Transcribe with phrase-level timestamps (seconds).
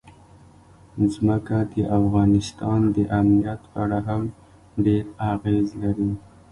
[1.13, 4.23] ځمکه د افغانستان د امنیت په اړه هم
[4.85, 6.11] ډېر اغېز لري.